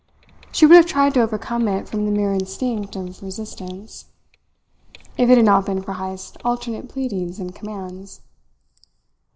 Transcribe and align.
She 0.51 0.65
would 0.65 0.73
have 0.77 0.87
tried 0.87 1.13
to 1.13 1.21
overcome 1.21 1.67
it 1.67 1.87
from 1.87 2.05
the 2.07 2.11
mere 2.11 2.33
instinct 2.33 2.95
of 2.95 3.21
resistance, 3.21 4.05
if 5.15 5.29
it 5.29 5.37
had 5.37 5.45
not 5.45 5.67
been 5.67 5.83
for 5.83 5.93
Heyst's 5.93 6.37
alternate 6.43 6.89
pleadings 6.89 7.39
and 7.39 7.53
commands. 7.53 8.21